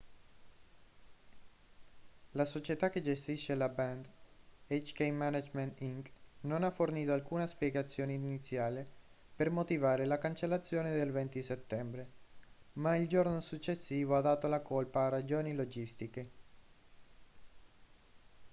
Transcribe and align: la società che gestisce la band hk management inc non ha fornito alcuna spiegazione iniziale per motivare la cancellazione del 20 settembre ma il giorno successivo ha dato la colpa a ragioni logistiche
la 2.31 2.43
società 2.45 2.89
che 2.89 3.03
gestisce 3.03 3.53
la 3.53 3.69
band 3.69 4.07
hk 4.65 4.99
management 5.01 5.79
inc 5.81 6.09
non 6.41 6.63
ha 6.63 6.71
fornito 6.71 7.13
alcuna 7.13 7.45
spiegazione 7.45 8.13
iniziale 8.13 8.83
per 9.35 9.51
motivare 9.51 10.05
la 10.07 10.17
cancellazione 10.17 10.91
del 10.91 11.11
20 11.11 11.43
settembre 11.43 12.07
ma 12.81 12.95
il 12.95 13.07
giorno 13.07 13.41
successivo 13.41 14.15
ha 14.17 14.21
dato 14.21 14.47
la 14.47 14.61
colpa 14.61 15.05
a 15.05 15.09
ragioni 15.09 15.53
logistiche 15.53 16.29